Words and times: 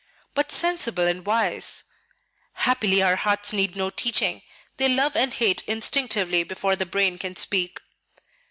"But 0.33 0.51
sensible 0.51 1.05
and 1.05 1.23
wise." 1.27 1.83
"Happily 2.53 3.03
our 3.03 3.17
hearts 3.17 3.53
need 3.53 3.75
no 3.75 3.91
teaching; 3.91 4.41
they 4.77 4.89
love 4.89 5.15
and 5.15 5.31
hate 5.31 5.61
instinctively 5.67 6.43
before 6.43 6.75
the 6.75 6.87
brain 6.87 7.19
can 7.19 7.35
speak." 7.35 7.79